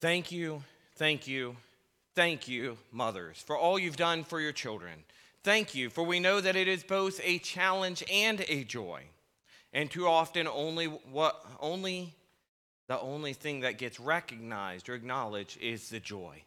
Thank 0.00 0.32
you, 0.32 0.62
thank 0.96 1.26
you, 1.26 1.56
thank 2.14 2.48
you, 2.48 2.78
mothers, 2.90 3.36
for 3.36 3.56
all 3.56 3.78
you've 3.78 3.98
done 3.98 4.24
for 4.24 4.40
your 4.40 4.52
children. 4.52 4.94
Thank 5.44 5.74
you, 5.74 5.90
for 5.90 6.04
we 6.04 6.20
know 6.20 6.40
that 6.40 6.56
it 6.56 6.68
is 6.68 6.82
both 6.82 7.20
a 7.22 7.38
challenge 7.38 8.02
and 8.10 8.42
a 8.48 8.64
joy. 8.64 9.02
And 9.74 9.90
too 9.90 10.06
often 10.06 10.48
only 10.48 10.86
what 10.86 11.44
only 11.60 12.14
the 12.88 12.98
only 12.98 13.34
thing 13.34 13.60
that 13.60 13.78
gets 13.78 14.00
recognized 14.00 14.88
or 14.88 14.94
acknowledged 14.94 15.60
is 15.60 15.90
the 15.90 16.00
joy. 16.00 16.42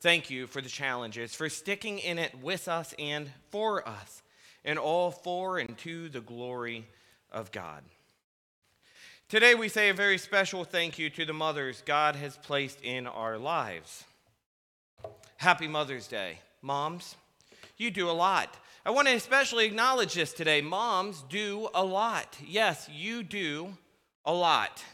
Thank 0.00 0.30
you 0.30 0.46
for 0.46 0.60
the 0.60 0.68
challenges, 0.68 1.34
for 1.34 1.48
sticking 1.48 1.98
in 1.98 2.18
it 2.18 2.34
with 2.40 2.66
us 2.66 2.94
and 2.98 3.30
for 3.50 3.86
us, 3.86 4.22
and 4.64 4.78
all 4.78 5.10
for 5.10 5.58
and 5.58 5.76
to 5.78 6.08
the 6.08 6.20
glory 6.20 6.86
of 7.30 7.52
God. 7.52 7.82
Today, 9.32 9.54
we 9.54 9.70
say 9.70 9.88
a 9.88 9.94
very 9.94 10.18
special 10.18 10.62
thank 10.62 10.98
you 10.98 11.08
to 11.08 11.24
the 11.24 11.32
mothers 11.32 11.82
God 11.86 12.16
has 12.16 12.36
placed 12.36 12.82
in 12.82 13.06
our 13.06 13.38
lives. 13.38 14.04
Happy 15.38 15.66
Mother's 15.66 16.06
Day. 16.06 16.40
Moms, 16.60 17.16
you 17.78 17.90
do 17.90 18.10
a 18.10 18.12
lot. 18.12 18.54
I 18.84 18.90
want 18.90 19.08
to 19.08 19.14
especially 19.14 19.64
acknowledge 19.64 20.12
this 20.12 20.34
today. 20.34 20.60
Moms 20.60 21.24
do 21.30 21.70
a 21.72 21.82
lot. 21.82 22.36
Yes, 22.46 22.90
you 22.92 23.22
do 23.22 23.72
a 24.26 24.34
lot. 24.34 24.84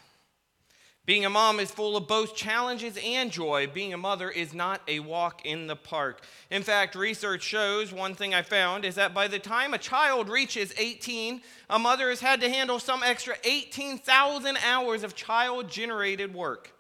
Being 1.09 1.25
a 1.25 1.31
mom 1.31 1.59
is 1.59 1.70
full 1.70 1.97
of 1.97 2.06
both 2.06 2.37
challenges 2.37 2.98
and 3.03 3.33
joy. 3.33 3.67
Being 3.67 3.95
a 3.95 3.97
mother 3.97 4.28
is 4.28 4.53
not 4.53 4.83
a 4.87 5.01
walk 5.01 5.41
in 5.47 5.67
the 5.67 5.75
park. 5.75 6.23
In 6.51 6.62
fact, 6.62 6.95
research 6.95 7.42
shows 7.42 7.95
one 7.95 8.14
thing 8.14 8.34
I 8.34 8.42
found 8.42 8.84
is 8.84 8.97
that 8.97 9.14
by 9.14 9.27
the 9.27 9.39
time 9.39 9.73
a 9.73 9.79
child 9.79 10.29
reaches 10.29 10.75
18, 10.77 11.41
a 11.70 11.79
mother 11.79 12.11
has 12.11 12.20
had 12.20 12.42
to 12.42 12.51
handle 12.51 12.79
some 12.79 13.03
extra 13.03 13.36
18,000 13.42 14.59
hours 14.59 15.03
of 15.03 15.14
child 15.14 15.70
generated 15.70 16.34
work. 16.34 16.75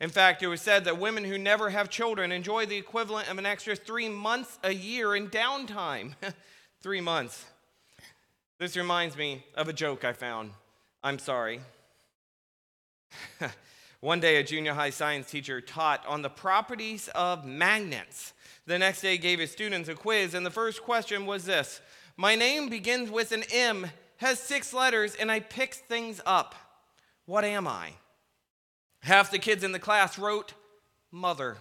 In 0.00 0.08
fact, 0.08 0.44
it 0.44 0.46
was 0.46 0.60
said 0.60 0.84
that 0.84 1.00
women 1.00 1.24
who 1.24 1.36
never 1.36 1.70
have 1.70 1.90
children 1.90 2.30
enjoy 2.30 2.66
the 2.66 2.76
equivalent 2.76 3.28
of 3.28 3.38
an 3.38 3.46
extra 3.46 3.74
three 3.74 4.08
months 4.08 4.56
a 4.62 4.72
year 4.72 5.16
in 5.16 5.28
downtime. 5.30 6.12
three 6.80 7.00
months. 7.00 7.44
This 8.60 8.76
reminds 8.76 9.16
me 9.16 9.44
of 9.56 9.68
a 9.68 9.72
joke 9.72 10.04
I 10.04 10.12
found. 10.12 10.52
I'm 11.02 11.18
sorry. 11.18 11.58
One 14.00 14.20
day, 14.20 14.36
a 14.36 14.44
junior 14.44 14.74
high 14.74 14.90
science 14.90 15.30
teacher 15.30 15.60
taught 15.60 16.04
on 16.06 16.22
the 16.22 16.28
properties 16.28 17.08
of 17.14 17.44
magnets. 17.44 18.34
The 18.66 18.78
next 18.78 19.00
day, 19.00 19.18
gave 19.18 19.38
his 19.38 19.50
students 19.50 19.88
a 19.88 19.94
quiz, 19.94 20.34
and 20.34 20.44
the 20.44 20.50
first 20.50 20.82
question 20.82 21.26
was 21.26 21.44
this 21.44 21.80
My 22.16 22.34
name 22.34 22.68
begins 22.68 23.10
with 23.10 23.32
an 23.32 23.44
M, 23.52 23.86
has 24.18 24.38
six 24.38 24.72
letters, 24.74 25.14
and 25.14 25.30
I 25.30 25.40
pick 25.40 25.74
things 25.74 26.20
up. 26.26 26.54
What 27.26 27.44
am 27.44 27.66
I? 27.66 27.92
Half 29.00 29.30
the 29.30 29.38
kids 29.38 29.64
in 29.64 29.72
the 29.72 29.78
class 29.78 30.18
wrote, 30.18 30.54
Mother. 31.10 31.56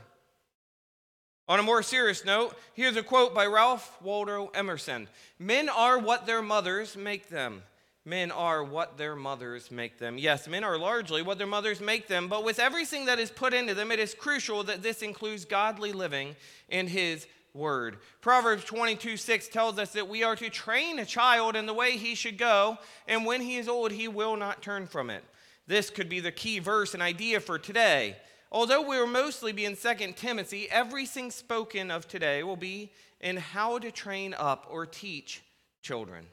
On 1.47 1.59
a 1.59 1.63
more 1.63 1.83
serious 1.83 2.23
note, 2.23 2.57
here's 2.73 2.95
a 2.95 3.03
quote 3.03 3.35
by 3.35 3.45
Ralph 3.45 4.01
Waldo 4.01 4.49
Emerson 4.53 5.09
Men 5.39 5.67
are 5.69 5.99
what 5.99 6.25
their 6.25 6.41
mothers 6.41 6.95
make 6.95 7.29
them. 7.29 7.63
Men 8.05 8.31
are 8.31 8.63
what 8.63 8.97
their 8.97 9.15
mothers 9.15 9.71
make 9.71 9.97
them. 9.97 10.17
Yes, 10.17 10.47
men 10.47 10.63
are 10.63 10.77
largely 10.77 11.21
what 11.21 11.37
their 11.37 11.47
mothers 11.47 11.79
make 11.79 12.07
them, 12.07 12.27
but 12.27 12.43
with 12.43 12.59
everything 12.59 13.05
that 13.05 13.19
is 13.19 13.31
put 13.31 13.53
into 13.53 13.73
them, 13.73 13.91
it 13.91 13.99
is 13.99 14.13
crucial 14.13 14.63
that 14.63 14.83
this 14.83 15.01
includes 15.01 15.45
godly 15.45 15.93
living 15.93 16.35
in 16.67 16.87
His 16.87 17.25
word. 17.53 17.97
Proverbs 18.19 18.65
22 18.65 19.15
6 19.15 19.47
tells 19.49 19.77
us 19.77 19.93
that 19.93 20.09
we 20.09 20.23
are 20.23 20.35
to 20.35 20.49
train 20.49 20.99
a 20.99 21.05
child 21.05 21.55
in 21.55 21.65
the 21.65 21.73
way 21.73 21.97
he 21.97 22.15
should 22.15 22.37
go, 22.37 22.77
and 23.07 23.25
when 23.25 23.41
he 23.41 23.57
is 23.57 23.67
old, 23.67 23.91
he 23.91 24.07
will 24.07 24.35
not 24.35 24.61
turn 24.61 24.87
from 24.87 25.09
it. 25.09 25.23
This 25.67 25.89
could 25.89 26.09
be 26.09 26.19
the 26.19 26.31
key 26.31 26.59
verse 26.59 26.93
and 26.93 27.03
idea 27.03 27.39
for 27.39 27.57
today. 27.57 28.17
Although 28.51 28.81
we 28.81 28.99
will 28.99 29.07
mostly 29.07 29.51
be 29.51 29.65
in 29.65 29.75
2 29.75 30.13
Timothy, 30.15 30.69
everything 30.69 31.31
spoken 31.31 31.89
of 31.89 32.07
today 32.07 32.43
will 32.43 32.57
be 32.57 32.91
in 33.21 33.37
how 33.37 33.79
to 33.79 33.91
train 33.91 34.35
up 34.37 34.67
or 34.69 34.85
teach 34.85 35.41
children. 35.81 36.27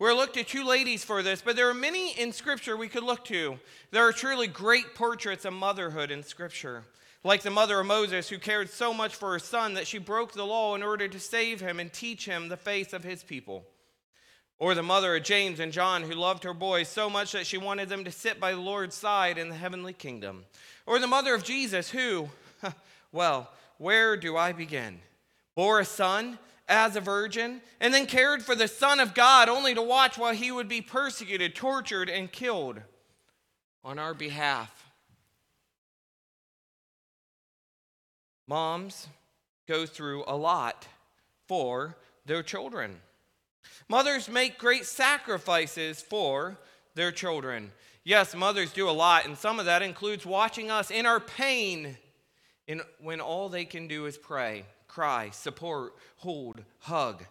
We're 0.00 0.12
looked 0.12 0.36
at 0.36 0.48
two 0.48 0.64
ladies 0.64 1.04
for 1.04 1.22
this, 1.22 1.40
but 1.40 1.54
there 1.54 1.68
are 1.68 1.74
many 1.74 2.18
in 2.18 2.32
Scripture 2.32 2.76
we 2.76 2.88
could 2.88 3.04
look 3.04 3.24
to. 3.26 3.60
There 3.92 4.06
are 4.06 4.12
truly 4.12 4.48
great 4.48 4.96
portraits 4.96 5.44
of 5.44 5.52
motherhood 5.52 6.10
in 6.10 6.24
Scripture, 6.24 6.82
like 7.22 7.42
the 7.42 7.50
mother 7.50 7.78
of 7.78 7.86
Moses, 7.86 8.28
who 8.28 8.38
cared 8.38 8.70
so 8.70 8.92
much 8.92 9.14
for 9.14 9.30
her 9.32 9.38
son 9.38 9.74
that 9.74 9.86
she 9.86 9.98
broke 9.98 10.32
the 10.32 10.44
law 10.44 10.74
in 10.74 10.82
order 10.82 11.06
to 11.06 11.20
save 11.20 11.60
him 11.60 11.78
and 11.78 11.92
teach 11.92 12.26
him 12.26 12.48
the 12.48 12.56
faith 12.56 12.92
of 12.92 13.04
his 13.04 13.22
people. 13.22 13.64
Or 14.58 14.74
the 14.74 14.82
mother 14.82 15.14
of 15.14 15.22
James 15.22 15.60
and 15.60 15.72
John, 15.72 16.02
who 16.02 16.14
loved 16.14 16.42
her 16.42 16.54
boys 16.54 16.88
so 16.88 17.08
much 17.08 17.30
that 17.30 17.46
she 17.46 17.56
wanted 17.56 17.88
them 17.88 18.02
to 18.04 18.10
sit 18.10 18.40
by 18.40 18.50
the 18.50 18.60
Lord's 18.60 18.96
side 18.96 19.38
in 19.38 19.48
the 19.48 19.54
heavenly 19.54 19.92
kingdom. 19.92 20.44
Or 20.86 20.98
the 20.98 21.06
mother 21.06 21.34
of 21.34 21.44
Jesus, 21.44 21.90
who, 21.90 22.30
well, 23.12 23.48
where 23.78 24.16
do 24.16 24.36
I 24.36 24.52
begin? 24.52 24.98
Bore 25.54 25.78
a 25.78 25.84
son 25.84 26.38
as 26.68 26.96
a 26.96 27.00
virgin, 27.00 27.60
and 27.80 27.92
then 27.92 28.06
cared 28.06 28.42
for 28.42 28.54
the 28.54 28.68
Son 28.68 29.00
of 29.00 29.14
God 29.14 29.48
only 29.48 29.74
to 29.74 29.82
watch 29.82 30.16
while 30.16 30.34
he 30.34 30.50
would 30.50 30.68
be 30.68 30.80
persecuted, 30.80 31.54
tortured, 31.54 32.08
and 32.08 32.32
killed 32.32 32.80
on 33.84 33.98
our 33.98 34.14
behalf. 34.14 34.90
Moms 38.46 39.08
go 39.66 39.86
through 39.86 40.24
a 40.26 40.36
lot 40.36 40.86
for 41.46 41.96
their 42.26 42.42
children. 42.42 42.96
Mothers 43.88 44.28
make 44.28 44.58
great 44.58 44.86
sacrifices 44.86 46.00
for 46.00 46.58
their 46.94 47.12
children. 47.12 47.70
Yes, 48.04 48.34
mothers 48.34 48.72
do 48.72 48.88
a 48.88 48.92
lot, 48.92 49.26
and 49.26 49.36
some 49.36 49.58
of 49.58 49.66
that 49.66 49.82
includes 49.82 50.26
watching 50.26 50.70
us 50.70 50.90
in 50.90 51.06
our 51.06 51.20
pain 51.20 51.96
in, 52.66 52.80
when 53.00 53.20
all 53.20 53.48
they 53.48 53.64
can 53.64 53.88
do 53.88 54.06
is 54.06 54.16
pray 54.16 54.64
cry, 54.94 55.28
support, 55.30 55.94
hold, 56.18 56.62
hug. 56.78 57.24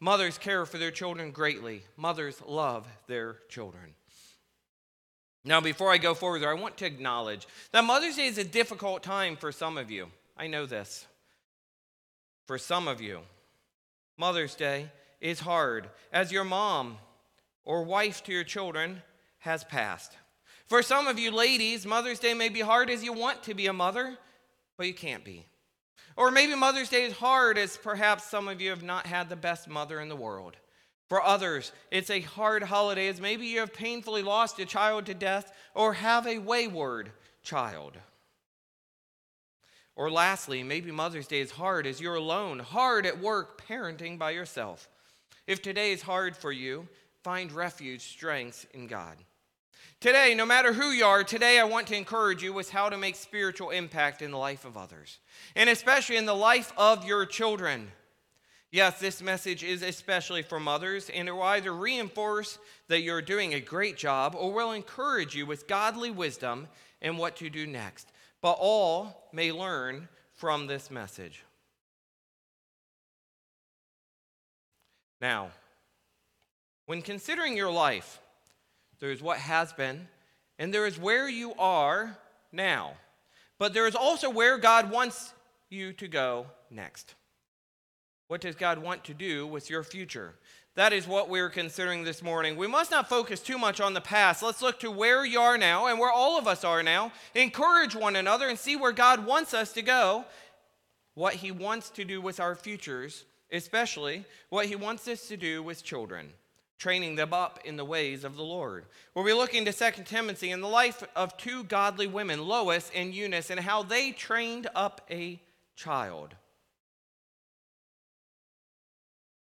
Mothers 0.00 0.38
care 0.38 0.64
for 0.64 0.78
their 0.78 0.90
children 0.90 1.30
greatly. 1.30 1.82
Mothers 1.98 2.40
love 2.46 2.88
their 3.08 3.36
children. 3.50 3.92
Now, 5.44 5.60
before 5.60 5.92
I 5.92 5.98
go 5.98 6.14
further, 6.14 6.48
I 6.48 6.54
want 6.54 6.78
to 6.78 6.86
acknowledge 6.86 7.46
that 7.72 7.84
Mother's 7.84 8.16
Day 8.16 8.26
is 8.26 8.38
a 8.38 8.44
difficult 8.44 9.02
time 9.02 9.36
for 9.36 9.52
some 9.52 9.76
of 9.76 9.90
you. 9.90 10.08
I 10.34 10.46
know 10.46 10.64
this. 10.64 11.06
For 12.46 12.56
some 12.56 12.88
of 12.88 13.02
you, 13.02 13.20
Mother's 14.16 14.54
Day 14.54 14.90
is 15.20 15.40
hard 15.40 15.90
as 16.12 16.32
your 16.32 16.44
mom 16.44 16.96
or 17.66 17.84
wife 17.84 18.24
to 18.24 18.32
your 18.32 18.44
children 18.44 19.02
has 19.40 19.62
passed. 19.64 20.16
For 20.66 20.82
some 20.82 21.06
of 21.06 21.18
you 21.18 21.30
ladies, 21.30 21.84
Mother's 21.84 22.18
Day 22.18 22.32
may 22.32 22.48
be 22.48 22.60
hard 22.60 22.88
as 22.88 23.04
you 23.04 23.12
want 23.12 23.42
to 23.42 23.54
be 23.54 23.66
a 23.66 23.72
mother, 23.74 24.16
but 24.78 24.86
you 24.86 24.94
can't 24.94 25.24
be. 25.24 25.44
Or 26.16 26.30
maybe 26.30 26.54
Mother's 26.54 26.88
Day 26.88 27.04
is 27.04 27.14
hard 27.14 27.56
as 27.58 27.76
perhaps 27.76 28.24
some 28.24 28.48
of 28.48 28.60
you 28.60 28.70
have 28.70 28.82
not 28.82 29.06
had 29.06 29.28
the 29.28 29.36
best 29.36 29.68
mother 29.68 30.00
in 30.00 30.08
the 30.08 30.16
world. 30.16 30.56
For 31.08 31.22
others, 31.22 31.72
it's 31.90 32.10
a 32.10 32.20
hard 32.20 32.62
holiday 32.62 33.08
as 33.08 33.20
maybe 33.20 33.46
you 33.46 33.60
have 33.60 33.72
painfully 33.72 34.22
lost 34.22 34.60
a 34.60 34.64
child 34.64 35.06
to 35.06 35.14
death 35.14 35.52
or 35.74 35.94
have 35.94 36.26
a 36.26 36.38
wayward 36.38 37.10
child. 37.42 37.96
Or 39.96 40.10
lastly, 40.10 40.62
maybe 40.62 40.92
Mother's 40.92 41.26
Day 41.26 41.40
is 41.40 41.50
hard 41.50 41.86
as 41.86 42.00
you're 42.00 42.14
alone, 42.14 42.60
hard 42.60 43.06
at 43.06 43.20
work, 43.20 43.60
parenting 43.66 44.18
by 44.18 44.30
yourself. 44.30 44.88
If 45.46 45.62
today 45.62 45.92
is 45.92 46.02
hard 46.02 46.36
for 46.36 46.52
you, 46.52 46.86
find 47.22 47.50
refuge, 47.50 48.02
strength 48.02 48.66
in 48.72 48.86
God. 48.86 49.16
Today, 50.00 50.34
no 50.34 50.46
matter 50.46 50.72
who 50.72 50.92
you 50.92 51.04
are, 51.04 51.22
today 51.22 51.58
I 51.58 51.64
want 51.64 51.88
to 51.88 51.96
encourage 51.96 52.42
you 52.42 52.54
with 52.54 52.70
how 52.70 52.88
to 52.88 52.96
make 52.96 53.16
spiritual 53.16 53.68
impact 53.68 54.22
in 54.22 54.30
the 54.30 54.38
life 54.38 54.64
of 54.64 54.78
others, 54.78 55.18
and 55.54 55.68
especially 55.68 56.16
in 56.16 56.24
the 56.24 56.34
life 56.34 56.72
of 56.78 57.04
your 57.04 57.26
children. 57.26 57.92
Yes, 58.70 58.98
this 58.98 59.20
message 59.20 59.62
is 59.62 59.82
especially 59.82 60.40
for 60.40 60.58
mothers, 60.58 61.10
and 61.10 61.28
it 61.28 61.32
will 61.32 61.42
either 61.42 61.74
reinforce 61.74 62.58
that 62.88 63.02
you're 63.02 63.20
doing 63.20 63.52
a 63.52 63.60
great 63.60 63.98
job 63.98 64.34
or 64.34 64.54
will 64.54 64.72
encourage 64.72 65.34
you 65.34 65.44
with 65.44 65.68
godly 65.68 66.10
wisdom 66.10 66.68
and 67.02 67.18
what 67.18 67.36
to 67.36 67.50
do 67.50 67.66
next. 67.66 68.10
But 68.40 68.56
all 68.58 69.28
may 69.34 69.52
learn 69.52 70.08
from 70.32 70.66
this 70.66 70.90
message. 70.90 71.44
Now, 75.20 75.50
when 76.86 77.02
considering 77.02 77.54
your 77.54 77.70
life, 77.70 78.18
there 79.00 79.10
is 79.10 79.22
what 79.22 79.38
has 79.38 79.72
been, 79.72 80.08
and 80.58 80.72
there 80.72 80.86
is 80.86 80.98
where 80.98 81.28
you 81.28 81.54
are 81.58 82.16
now. 82.52 82.92
But 83.58 83.74
there 83.74 83.86
is 83.86 83.94
also 83.94 84.30
where 84.30 84.58
God 84.58 84.90
wants 84.90 85.32
you 85.68 85.92
to 85.94 86.08
go 86.08 86.46
next. 86.70 87.14
What 88.28 88.40
does 88.40 88.54
God 88.54 88.78
want 88.78 89.04
to 89.04 89.14
do 89.14 89.46
with 89.46 89.68
your 89.68 89.82
future? 89.82 90.34
That 90.76 90.92
is 90.92 91.08
what 91.08 91.28
we're 91.28 91.50
considering 91.50 92.04
this 92.04 92.22
morning. 92.22 92.56
We 92.56 92.68
must 92.68 92.90
not 92.90 93.08
focus 93.08 93.40
too 93.40 93.58
much 93.58 93.80
on 93.80 93.92
the 93.92 94.00
past. 94.00 94.42
Let's 94.42 94.62
look 94.62 94.78
to 94.80 94.90
where 94.90 95.24
you 95.24 95.40
are 95.40 95.58
now 95.58 95.86
and 95.86 95.98
where 95.98 96.12
all 96.12 96.38
of 96.38 96.46
us 96.46 96.62
are 96.62 96.82
now. 96.82 97.12
Encourage 97.34 97.96
one 97.96 98.16
another 98.16 98.48
and 98.48 98.58
see 98.58 98.76
where 98.76 98.92
God 98.92 99.26
wants 99.26 99.52
us 99.52 99.72
to 99.72 99.82
go, 99.82 100.24
what 101.14 101.34
He 101.34 101.50
wants 101.50 101.90
to 101.90 102.04
do 102.04 102.20
with 102.20 102.38
our 102.38 102.54
futures, 102.54 103.24
especially 103.50 104.24
what 104.48 104.66
He 104.66 104.76
wants 104.76 105.08
us 105.08 105.26
to 105.26 105.36
do 105.36 105.62
with 105.62 105.82
children. 105.82 106.32
Training 106.80 107.14
them 107.14 107.34
up 107.34 107.60
in 107.62 107.76
the 107.76 107.84
ways 107.84 108.24
of 108.24 108.36
the 108.36 108.42
Lord. 108.42 108.86
We'll 109.14 109.24
be 109.24 109.34
looking 109.34 109.66
to 109.66 109.72
2 109.72 110.02
Timothy 110.04 110.50
and 110.50 110.62
the 110.62 110.66
life 110.68 111.04
of 111.14 111.36
two 111.36 111.62
godly 111.62 112.06
women, 112.06 112.48
Lois 112.48 112.90
and 112.94 113.14
Eunice, 113.14 113.50
and 113.50 113.60
how 113.60 113.82
they 113.82 114.12
trained 114.12 114.66
up 114.74 115.02
a 115.10 115.38
child. 115.76 116.34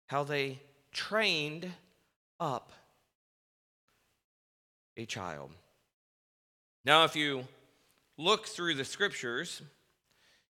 How 0.08 0.24
they 0.24 0.60
trained 0.92 1.72
up 2.40 2.74
a 4.98 5.06
child. 5.06 5.52
Now, 6.84 7.04
if 7.04 7.16
you 7.16 7.44
look 8.18 8.48
through 8.48 8.74
the 8.74 8.86
scriptures, 8.86 9.62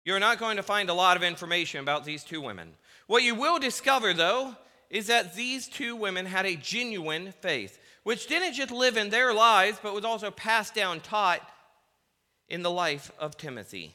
you're 0.07 0.19
not 0.19 0.39
going 0.39 0.57
to 0.57 0.63
find 0.63 0.89
a 0.89 0.95
lot 0.95 1.19
of 1.19 1.23
information 1.23 1.81
about 1.81 2.07
these 2.07 2.25
two 2.25 2.41
women. 2.41 2.73
What 3.07 3.23
you 3.23 3.35
will 3.35 3.59
discover, 3.59 4.15
though, 4.15 4.57
is 4.91 5.07
that 5.07 5.35
these 5.35 5.69
two 5.69 5.95
women 5.95 6.27
had 6.27 6.45
a 6.45 6.57
genuine 6.57 7.33
faith, 7.41 7.79
which 8.03 8.27
didn't 8.27 8.55
just 8.55 8.73
live 8.73 8.97
in 8.97 9.11
their 9.11 9.33
lives, 9.33 9.79
but 9.83 9.95
was 9.95 10.05
also 10.05 10.31
passed 10.31 10.75
down, 10.75 11.01
taught 11.01 11.41
in 12.49 12.63
the 12.63 12.71
life 12.71 13.13
of 13.19 13.37
Timothy. 13.37 13.95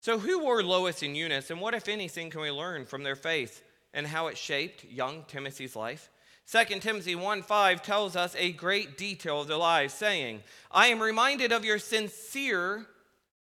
So, 0.00 0.20
who 0.20 0.44
were 0.44 0.62
Lois 0.62 1.02
and 1.02 1.16
Eunice, 1.16 1.50
and 1.50 1.60
what, 1.60 1.74
if 1.74 1.88
anything, 1.88 2.30
can 2.30 2.40
we 2.40 2.50
learn 2.50 2.86
from 2.86 3.02
their 3.02 3.16
faith 3.16 3.62
and 3.92 4.06
how 4.06 4.28
it 4.28 4.38
shaped 4.38 4.84
young 4.84 5.24
Timothy's 5.26 5.74
life? 5.74 6.10
2 6.48 6.78
Timothy 6.78 7.16
1:5 7.16 7.82
tells 7.82 8.14
us 8.14 8.36
a 8.36 8.52
great 8.52 8.96
detail 8.96 9.40
of 9.40 9.48
their 9.48 9.56
lives, 9.56 9.92
saying, 9.92 10.44
I 10.70 10.86
am 10.86 11.02
reminded 11.02 11.50
of 11.50 11.64
your 11.64 11.80
sincere 11.80 12.86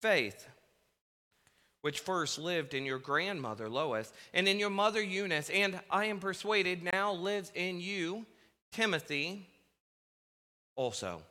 faith 0.01 0.47
which 1.83 2.01
first 2.01 2.39
lived 2.39 2.75
in 2.75 2.87
your 2.87 2.99
grandmother 2.99 3.69
Lois 3.69 4.13
and 4.33 4.49
in 4.49 4.59
your 4.59 4.71
mother 4.71 5.03
Eunice, 5.03 5.51
and 5.51 5.79
I 5.91 6.07
am 6.07 6.19
persuaded 6.19 6.83
now 6.83 7.13
lives 7.13 7.53
in 7.55 7.81
you, 7.81 8.25
Timothy, 8.73 9.47
also. 10.75 11.23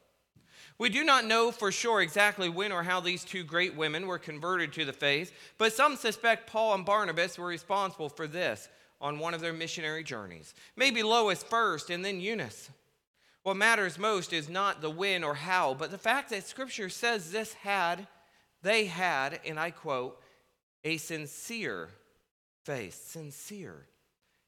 We 0.78 0.90
do 0.90 1.04
not 1.04 1.26
know 1.26 1.52
for 1.52 1.72
sure 1.72 2.02
exactly 2.02 2.50
when 2.50 2.72
or 2.72 2.84
how 2.84 3.00
these 3.00 3.24
two 3.24 3.44
great 3.44 3.76
women 3.76 4.08
were 4.08 4.18
converted 4.18 4.74
to 4.74 4.86
the 4.86 4.94
faith, 4.94 5.32
but 5.58 5.74
some 5.74 5.96
suspect 5.96 6.50
Paul 6.50 6.74
and 6.74 6.86
Barnabas 6.86 7.38
were 7.38 7.48
responsible 7.48 8.10
for 8.10 8.28
this 8.28 8.68
on 9.00 9.20
one 9.20 9.34
of 9.34 9.42
their 9.42 9.54
missionary 9.54 10.04
journeys. 10.04 10.54
Maybe 10.76 11.02
Lois 11.02 11.44
first 11.44 11.90
and 11.90 12.04
then 12.04 12.20
Eunice. 12.20 12.70
What 13.44 13.58
matters 13.58 13.98
most 13.98 14.34
is 14.34 14.50
not 14.50 14.82
the 14.82 14.90
when 14.90 15.24
or 15.24 15.34
how, 15.34 15.74
but 15.74 15.92
the 15.92 15.98
fact 15.98 16.30
that 16.30 16.48
Scripture 16.48 16.90
says 16.90 17.32
this 17.32 17.54
had, 17.54 18.08
they 18.62 18.86
had, 18.86 19.40
and 19.46 19.60
I 19.60 19.72
quote, 19.72 20.22
a 20.84 20.98
sincere 20.98 21.90
faith. 22.64 23.08
Sincere. 23.10 23.86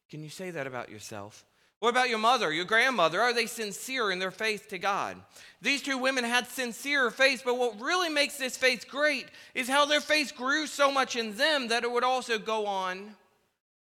Can 0.09 0.23
you 0.23 0.29
say 0.29 0.51
that 0.51 0.67
about 0.67 0.89
yourself? 0.89 1.45
What 1.79 1.89
about 1.89 2.07
your 2.07 2.19
mother, 2.19 2.53
your 2.53 2.63
grandmother? 2.63 3.19
Are 3.19 3.33
they 3.33 3.45
sincere 3.45 4.09
in 4.09 4.19
their 4.19 4.31
faith 4.31 4.69
to 4.69 4.77
God? 4.77 5.17
These 5.61 5.81
two 5.81 5.97
women 5.97 6.23
had 6.23 6.47
sincere 6.47 7.11
faith, 7.11 7.41
but 7.43 7.57
what 7.57 7.81
really 7.81 8.07
makes 8.07 8.37
this 8.37 8.55
faith 8.55 8.87
great 8.87 9.25
is 9.53 9.67
how 9.67 9.85
their 9.85 9.99
faith 9.99 10.33
grew 10.37 10.65
so 10.65 10.91
much 10.91 11.17
in 11.17 11.35
them 11.35 11.67
that 11.67 11.83
it 11.83 11.91
would 11.91 12.05
also 12.05 12.39
go 12.39 12.67
on 12.67 13.15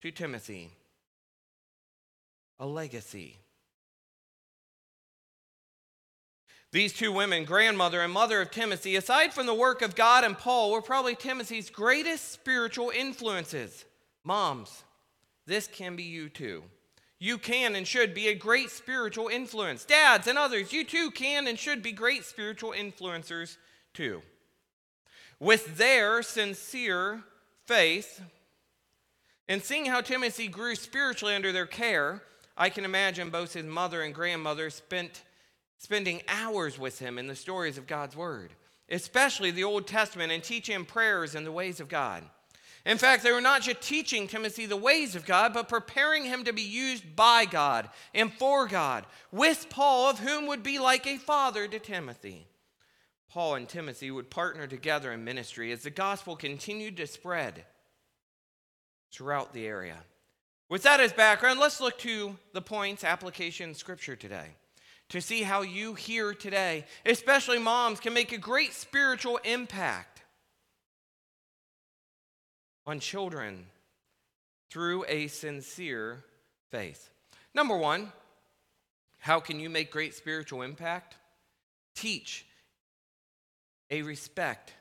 to 0.02 0.10
Timothy. 0.10 0.72
A 2.60 2.66
legacy. 2.66 3.38
These 6.72 6.94
two 6.94 7.12
women, 7.12 7.44
grandmother 7.44 8.02
and 8.02 8.14
mother 8.14 8.42
of 8.42 8.50
Timothy, 8.50 8.96
aside 8.96 9.34
from 9.34 9.46
the 9.46 9.54
work 9.54 9.82
of 9.82 9.96
God 9.96 10.24
and 10.24 10.38
Paul, 10.38 10.72
were 10.72 10.82
probably 10.82 11.16
Timothy's 11.16 11.70
greatest 11.70 12.32
spiritual 12.32 12.92
influences. 12.96 13.84
Moms, 14.24 14.84
this 15.46 15.68
can 15.68 15.98
be 15.98 16.04
you 16.04 16.30
too. 16.30 16.64
You 17.20 17.38
can 17.38 17.76
and 17.76 17.86
should 17.86 18.14
be 18.14 18.30
a 18.30 18.36
great 18.36 18.72
spiritual 18.72 19.28
influence. 19.28 19.84
Dads 19.84 20.28
and 20.28 20.38
others, 20.38 20.72
you 20.72 20.86
too 20.86 21.12
can 21.12 21.46
and 21.46 21.60
should 21.60 21.84
be 21.84 21.92
great 21.92 22.24
spiritual 22.24 22.72
influencers 22.72 23.58
too. 23.94 24.22
With 25.40 25.78
their 25.78 26.24
sincere 26.24 27.24
faith, 27.66 28.22
and 29.50 29.62
seeing 29.62 29.88
how 29.88 30.00
Timothy 30.00 30.48
grew 30.48 30.76
spiritually 30.76 31.36
under 31.36 31.52
their 31.52 31.66
care, 31.66 32.24
I 32.58 32.70
can 32.70 32.86
imagine 32.86 33.30
both 33.30 33.54
his 33.54 33.66
mother 33.66 34.02
and 34.02 34.16
grandmother 34.16 34.70
spent 34.70 35.24
spending 35.82 36.22
hours 36.28 36.78
with 36.78 37.00
him 37.00 37.18
in 37.18 37.26
the 37.26 37.36
stories 37.36 37.76
of 37.76 37.88
God's 37.88 38.16
Word, 38.16 38.54
especially 38.88 39.50
the 39.50 39.64
Old 39.64 39.88
Testament, 39.88 40.32
and 40.32 40.44
teaching 40.44 40.76
him 40.76 40.86
prayers 40.86 41.34
and 41.34 41.44
the 41.44 41.52
ways 41.52 41.80
of 41.80 41.90
God. 41.90 42.24
In 42.86 43.00
fact, 43.00 43.24
they 43.24 43.32
were 43.32 43.42
not 43.42 43.64
just 43.64 43.82
teaching 43.82 44.28
Timothy 44.28 44.68
the 44.68 44.78
ways 44.78 45.16
of 45.16 45.26
God, 45.26 45.56
but 45.56 45.68
preparing 45.68 46.24
him 46.24 46.44
to 46.44 46.54
be 46.54 46.62
used 46.62 47.16
by 47.16 47.46
God 47.46 47.90
and 48.14 48.32
for 48.32 48.68
God, 48.68 49.08
with 49.32 49.72
Paul, 49.72 50.12
of 50.12 50.20
whom 50.20 50.46
would 50.46 50.62
be 50.62 50.78
like 50.78 51.08
a 51.08 51.18
father 51.18 51.68
to 51.68 51.80
Timothy. 51.80 52.46
Paul 53.32 53.56
and 53.56 53.68
Timothy 53.68 54.12
would 54.12 54.30
partner 54.30 54.68
together 54.68 55.12
in 55.12 55.24
ministry 55.24 55.72
as 55.72 55.82
the 55.82 55.90
gospel 55.90 56.36
continued 56.36 56.98
to 56.98 57.08
spread 57.08 57.66
throughout 59.12 59.52
the 59.52 59.66
area. 59.66 59.98
With 60.70 60.84
that 60.84 61.00
as 61.00 61.12
background, 61.12 61.60
let's 61.60 61.82
look 61.82 61.98
to 62.00 62.38
the 62.54 62.62
points 62.62 63.04
application 63.04 63.74
scripture 63.74 64.16
today 64.16 64.50
to 65.12 65.20
see 65.20 65.44
how 65.44 65.62
you 65.62 65.94
here 65.94 66.34
today, 66.34 66.86
especially 67.06 67.60
moms, 67.60 68.00
can 68.00 68.14
make 68.14 68.32
a 68.32 68.38
great 68.38 68.74
spiritual 68.74 69.40
impact 69.44 70.22
on 72.86 73.02
children 73.02 73.66
through 74.70 75.04
a 75.10 75.28
sincere 75.28 76.24
faith. 76.72 77.10
Number 77.54 77.76
one, 77.76 78.14
how 79.20 79.42
can 79.42 79.60
you 79.60 79.70
make 79.70 79.92
great 79.92 80.16
spiritual 80.16 80.62
impact? 80.62 81.18
Teach 81.94 82.46
a 83.90 84.04
respect 84.04 84.74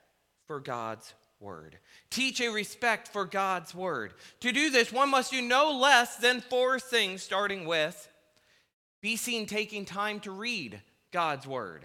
for 0.47 0.61
God's 0.61 1.13
word. 1.41 1.77
Teach 2.09 2.41
a 2.41 2.51
respect 2.51 3.09
for 3.09 3.25
God's 3.25 3.75
word. 3.75 4.15
To 4.41 4.53
do 4.53 4.71
this, 4.71 4.93
one 4.93 5.11
must 5.11 5.33
do 5.33 5.43
no 5.43 5.73
less 5.73 6.19
than 6.19 6.41
four 6.41 6.79
things, 6.79 7.21
starting 7.21 7.67
with 7.67 8.09
be 9.01 9.17
seen 9.17 9.47
taking 9.47 9.85
time 9.85 10.21
to 10.21 10.31
read 10.31 10.81
God's 11.13 11.47
word. 11.47 11.85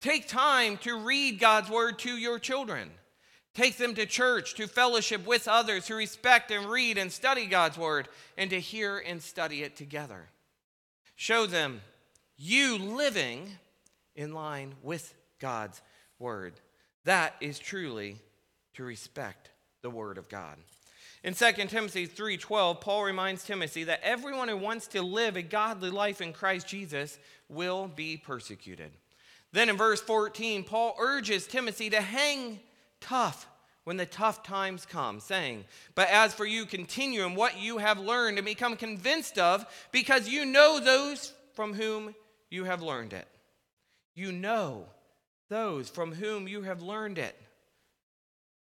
Take 0.00 0.26
time 0.26 0.78
to 0.78 0.98
read 0.98 1.38
God's 1.38 1.70
word 1.70 1.98
to 2.00 2.10
your 2.10 2.38
children. 2.38 2.90
Take 3.54 3.76
them 3.76 3.94
to 3.94 4.06
church, 4.06 4.54
to 4.54 4.66
fellowship 4.66 5.26
with 5.26 5.46
others 5.46 5.86
who 5.86 5.94
respect 5.94 6.50
and 6.50 6.66
read 6.66 6.96
and 6.96 7.12
study 7.12 7.46
God's 7.46 7.76
word, 7.76 8.08
and 8.38 8.50
to 8.50 8.58
hear 8.58 8.98
and 8.98 9.22
study 9.22 9.62
it 9.62 9.76
together. 9.76 10.30
Show 11.16 11.46
them 11.46 11.82
you 12.38 12.78
living 12.78 13.48
in 14.16 14.32
line 14.32 14.74
with 14.82 15.14
God's 15.38 15.82
word. 16.18 16.54
That 17.04 17.34
is 17.40 17.58
truly 17.58 18.16
to 18.74 18.84
respect 18.84 19.50
the 19.82 19.90
word 19.90 20.16
of 20.16 20.28
God. 20.28 20.56
In 21.24 21.34
2 21.34 21.68
Timothy 21.68 22.06
3:12, 22.06 22.80
Paul 22.80 23.04
reminds 23.04 23.44
Timothy 23.44 23.84
that 23.84 24.02
everyone 24.02 24.48
who 24.48 24.56
wants 24.56 24.88
to 24.88 25.02
live 25.02 25.36
a 25.36 25.42
godly 25.42 25.90
life 25.90 26.20
in 26.20 26.32
Christ 26.32 26.66
Jesus 26.66 27.18
will 27.48 27.86
be 27.86 28.16
persecuted. 28.16 28.92
Then 29.52 29.68
in 29.68 29.76
verse 29.76 30.00
14, 30.00 30.64
Paul 30.64 30.96
urges 30.98 31.46
Timothy 31.46 31.90
to 31.90 32.00
hang 32.00 32.60
tough 33.00 33.46
when 33.84 33.96
the 33.96 34.06
tough 34.06 34.42
times 34.42 34.86
come, 34.86 35.20
saying, 35.20 35.64
But 35.94 36.08
as 36.08 36.34
for 36.34 36.46
you, 36.46 36.64
continue 36.66 37.24
in 37.24 37.34
what 37.34 37.60
you 37.60 37.78
have 37.78 37.98
learned 37.98 38.38
and 38.38 38.44
become 38.44 38.76
convinced 38.76 39.38
of, 39.38 39.66
because 39.90 40.28
you 40.28 40.46
know 40.46 40.80
those 40.80 41.32
from 41.54 41.74
whom 41.74 42.14
you 42.50 42.64
have 42.64 42.82
learned 42.82 43.12
it. 43.12 43.28
You 44.14 44.32
know 44.32 44.86
those 45.48 45.88
from 45.88 46.12
whom 46.12 46.48
you 46.48 46.62
have 46.62 46.82
learned 46.82 47.18
it. 47.18 47.36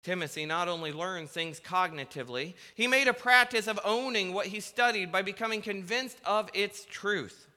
Timothy 0.06 0.46
not 0.46 0.68
only 0.68 0.92
learned 0.92 1.30
things 1.30 1.58
cognitively, 1.58 2.54
he 2.76 2.86
made 2.86 3.08
a 3.08 3.12
practice 3.12 3.66
of 3.66 3.80
owning 3.84 4.32
what 4.32 4.46
he 4.46 4.60
studied 4.60 5.10
by 5.10 5.22
becoming 5.22 5.60
convinced 5.60 6.18
of 6.24 6.48
its 6.54 6.84
truth 6.84 7.48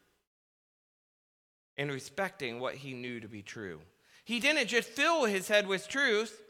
and 1.78 1.92
respecting 1.92 2.60
what 2.60 2.74
he 2.74 2.96
knew 2.96 3.20
to 3.20 3.28
be 3.28 3.44
true. 3.44 3.82
He 4.26 4.40
didn't 4.40 4.66
just 4.66 4.90
fill 4.90 5.26
his 5.26 5.48
head 5.48 5.68
with 5.68 5.88
truth, 5.88 6.42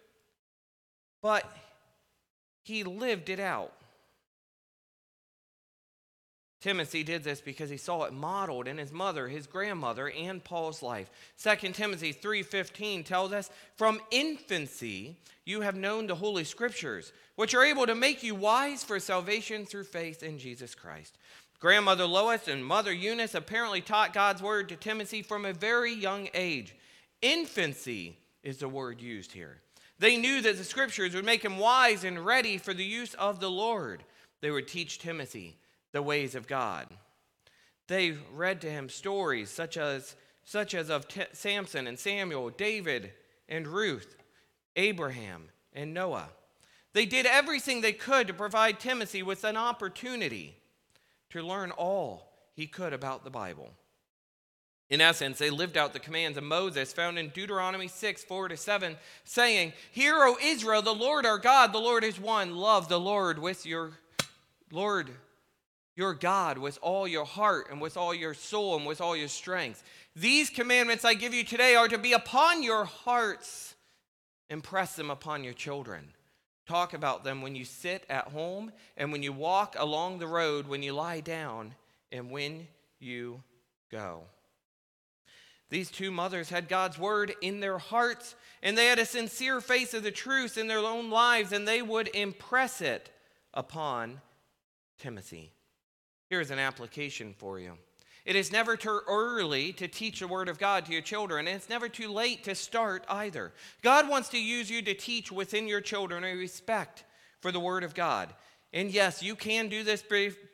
but 1.21 1.43
he 2.63 2.85
lived 2.85 3.27
it 3.27 3.41
out. 3.41 3.73
Timothy 6.61 7.03
did 7.03 7.23
this 7.23 7.39
because 7.39 7.69
he 7.69 7.77
saw 7.77 8.03
it 8.03 8.11
modeled 8.11 8.67
in 8.67 8.77
his 8.77 8.91
mother, 8.91 9.29
his 9.29 9.47
grandmother, 9.47 10.09
and 10.09 10.43
Paul's 10.43 10.83
life. 10.83 11.09
2 11.37 11.73
Timothy 11.73 12.11
3:15 12.11 13.03
tells 13.03 13.31
us, 13.31 13.49
"From 13.77 14.01
infancy 14.11 15.17
you 15.45 15.61
have 15.61 15.75
known 15.75 16.07
the 16.07 16.15
holy 16.15 16.43
scriptures, 16.43 17.13
which 17.35 17.53
are 17.53 17.63
able 17.63 17.85
to 17.85 17.95
make 17.95 18.23
you 18.23 18.35
wise 18.35 18.83
for 18.83 18.99
salvation 18.99 19.65
through 19.65 19.85
faith 19.85 20.21
in 20.21 20.37
Jesus 20.37 20.75
Christ." 20.75 21.17
Grandmother 21.59 22.05
Lois 22.05 22.47
and 22.47 22.65
mother 22.65 22.91
Eunice 22.91 23.35
apparently 23.35 23.81
taught 23.81 24.13
God's 24.13 24.41
word 24.41 24.67
to 24.69 24.75
Timothy 24.75 25.21
from 25.21 25.45
a 25.45 25.53
very 25.53 25.93
young 25.93 26.29
age. 26.33 26.75
Infancy 27.21 28.17
is 28.43 28.57
the 28.57 28.69
word 28.69 29.01
used 29.01 29.31
here. 29.31 29.61
They 29.97 30.17
knew 30.17 30.41
that 30.41 30.57
the 30.57 30.63
scriptures 30.63 31.13
would 31.13 31.25
make 31.25 31.43
him 31.43 31.57
wise 31.57 32.03
and 32.05 32.25
ready 32.25 32.57
for 32.57 32.73
the 32.73 32.85
use 32.85 33.13
of 33.15 33.39
the 33.39 33.51
Lord. 33.51 34.05
They 34.39 34.51
would 34.51 34.67
teach 34.67 34.99
Timothy 34.99 35.57
the 35.91 36.01
ways 36.01 36.35
of 36.35 36.47
God. 36.47 36.87
They 37.87 38.15
read 38.33 38.61
to 38.61 38.69
him 38.69 38.89
stories 38.89 39.49
such 39.49 39.77
as, 39.77 40.15
such 40.43 40.73
as 40.73 40.89
of 40.89 41.07
T- 41.07 41.23
Samson 41.33 41.87
and 41.87 41.97
Samuel, 41.97 42.49
David 42.51 43.11
and 43.47 43.67
Ruth, 43.67 44.15
Abraham 44.75 45.49
and 45.73 45.93
Noah. 45.93 46.29
They 46.93 47.05
did 47.05 47.25
everything 47.25 47.81
they 47.81 47.93
could 47.93 48.27
to 48.27 48.33
provide 48.33 48.79
Timothy 48.79 49.23
with 49.23 49.43
an 49.43 49.57
opportunity 49.57 50.55
to 51.31 51.41
learn 51.41 51.71
all 51.71 52.31
he 52.53 52.67
could 52.67 52.93
about 52.93 53.23
the 53.23 53.29
Bible. 53.29 53.71
In 54.89 55.01
essence, 55.01 55.37
they 55.37 55.51
lived 55.51 55.77
out 55.77 55.93
the 55.93 55.99
commands 55.99 56.37
of 56.37 56.43
Moses 56.43 56.91
found 56.91 57.19
in 57.19 57.29
Deuteronomy 57.29 57.87
6 57.87 58.23
4 58.23 58.47
to 58.49 58.57
7, 58.57 58.97
saying, 59.23 59.73
Hear, 59.91 60.15
O 60.15 60.35
Israel, 60.41 60.81
the 60.81 60.93
Lord 60.93 61.27
our 61.27 61.37
God, 61.37 61.73
the 61.73 61.79
Lord 61.79 62.03
is 62.03 62.19
one. 62.19 62.55
Love 62.55 62.89
the 62.89 62.99
Lord 62.99 63.37
with 63.37 63.67
your 63.67 63.91
Lord, 64.71 65.11
your 65.99 66.13
God, 66.13 66.57
with 66.57 66.79
all 66.81 67.05
your 67.05 67.25
heart 67.25 67.67
and 67.69 67.81
with 67.81 67.97
all 67.97 68.13
your 68.13 68.33
soul 68.33 68.77
and 68.77 68.85
with 68.85 69.01
all 69.01 69.17
your 69.17 69.27
strength. 69.27 69.83
These 70.15 70.49
commandments 70.49 71.03
I 71.03 71.13
give 71.13 71.33
you 71.33 71.43
today 71.43 71.75
are 71.75 71.89
to 71.89 71.97
be 71.97 72.13
upon 72.13 72.63
your 72.63 72.85
hearts. 72.85 73.75
Impress 74.49 74.95
them 74.95 75.09
upon 75.09 75.43
your 75.43 75.51
children. 75.51 76.13
Talk 76.65 76.93
about 76.93 77.25
them 77.25 77.41
when 77.41 77.53
you 77.53 77.65
sit 77.65 78.05
at 78.09 78.29
home 78.29 78.71
and 78.95 79.11
when 79.11 79.23
you 79.23 79.33
walk 79.33 79.75
along 79.77 80.19
the 80.19 80.27
road, 80.27 80.69
when 80.69 80.81
you 80.83 80.93
lie 80.93 81.19
down, 81.19 81.75
and 82.13 82.31
when 82.31 82.69
you 83.01 83.43
go. 83.91 84.21
These 85.69 85.91
two 85.91 86.11
mothers 86.11 86.49
had 86.49 86.69
God's 86.69 86.97
word 86.97 87.35
in 87.41 87.59
their 87.59 87.77
hearts, 87.77 88.35
and 88.63 88.77
they 88.77 88.85
had 88.85 88.99
a 88.99 89.05
sincere 89.05 89.59
faith 89.59 89.93
of 89.93 90.03
the 90.03 90.11
truth 90.11 90.57
in 90.57 90.67
their 90.67 90.79
own 90.79 91.09
lives, 91.09 91.51
and 91.51 91.67
they 91.67 91.81
would 91.81 92.07
impress 92.15 92.79
it 92.79 93.11
upon 93.53 94.21
Timothy. 94.97 95.51
Here's 96.29 96.51
an 96.51 96.59
application 96.59 97.33
for 97.37 97.59
you. 97.59 97.73
It 98.25 98.35
is 98.35 98.51
never 98.51 98.77
too 98.77 98.99
early 99.07 99.73
to 99.73 99.87
teach 99.87 100.19
the 100.19 100.27
Word 100.27 100.49
of 100.49 100.59
God 100.59 100.85
to 100.85 100.91
your 100.91 101.01
children, 101.01 101.47
and 101.47 101.55
it's 101.55 101.69
never 101.69 101.89
too 101.89 102.11
late 102.11 102.43
to 102.43 102.53
start 102.53 103.03
either. 103.09 103.51
God 103.81 104.07
wants 104.07 104.29
to 104.29 104.39
use 104.39 104.69
you 104.69 104.83
to 104.83 104.93
teach 104.93 105.31
within 105.31 105.67
your 105.67 105.81
children 105.81 106.23
a 106.23 106.35
respect 106.35 107.03
for 107.41 107.51
the 107.51 107.59
Word 107.59 107.83
of 107.83 107.95
God. 107.95 108.31
And 108.71 108.91
yes, 108.91 109.23
you 109.23 109.35
can 109.35 109.69
do 109.69 109.83
this 109.83 110.03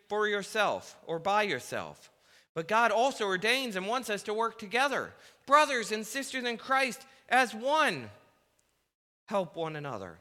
for 0.07 0.27
yourself 0.27 0.95
or 1.05 1.19
by 1.19 1.43
yourself. 1.43 2.09
But 2.53 2.69
God 2.69 2.91
also 2.91 3.25
ordains 3.25 3.75
and 3.75 3.85
wants 3.85 4.09
us 4.09 4.23
to 4.23 4.33
work 4.33 4.57
together, 4.57 5.11
brothers 5.45 5.91
and 5.91 6.07
sisters 6.07 6.45
in 6.45 6.55
Christ, 6.55 7.01
as 7.27 7.53
one. 7.53 8.09
Help 9.25 9.57
one 9.57 9.75
another. 9.75 10.19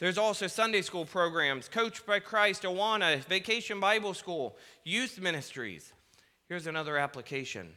There's 0.00 0.18
also 0.18 0.46
Sunday 0.46 0.82
school 0.82 1.04
programs, 1.04 1.68
Coached 1.68 2.06
by 2.06 2.18
Christ, 2.18 2.62
Awana, 2.62 3.18
Vacation 3.26 3.78
Bible 3.78 4.14
School, 4.14 4.56
youth 4.82 5.20
ministries. 5.20 5.92
Here's 6.48 6.66
another 6.66 6.96
application. 6.96 7.74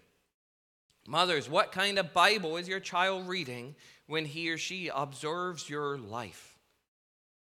Mothers, 1.05 1.49
what 1.49 1.71
kind 1.71 1.99
of 1.99 2.13
Bible 2.13 2.57
is 2.57 2.67
your 2.67 2.79
child 2.79 3.27
reading 3.27 3.75
when 4.07 4.25
he 4.25 4.49
or 4.49 4.57
she 4.57 4.89
observes 4.93 5.69
your 5.69 5.97
life? 5.97 6.57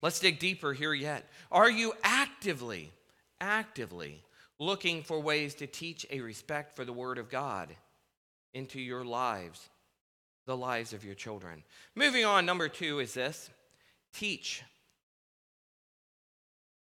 Let's 0.01 0.19
dig 0.19 0.39
deeper 0.39 0.71
here 0.71 0.93
yet. 0.93 1.27
Are 1.51 1.69
you 1.69 1.93
actively, 2.03 2.91
actively 3.41 4.23
looking 4.59 5.01
for 5.01 5.19
ways 5.19 5.55
to 5.55 5.67
teach 5.67 6.05
a 6.11 6.21
respect 6.21 6.75
for 6.75 6.85
the 6.85 6.93
Word 6.93 7.17
of 7.17 7.29
God 7.29 7.75
into 8.53 8.79
your 8.79 9.03
lives, 9.03 9.69
the 10.45 10.57
lives 10.57 10.93
of 10.93 11.05
your 11.05 11.15
children. 11.15 11.63
Moving 11.95 12.25
on, 12.25 12.45
number 12.45 12.67
two 12.67 12.99
is 12.99 13.13
this 13.13 13.49
teach 14.13 14.63